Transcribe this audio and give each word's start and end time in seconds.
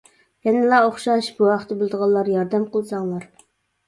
يەنىلا 0.47 0.77
ئوخشاش، 0.85 1.29
بۇ 1.41 1.49
ھەقتە 1.49 1.77
بىلىدىغانلار 1.81 2.31
ياردەم 2.37 2.65
قىلساڭلار. 2.77 3.29